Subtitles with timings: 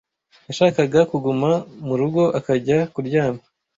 [0.47, 1.49] yashakaga kuguma
[1.87, 3.43] murugo akajya kuryama.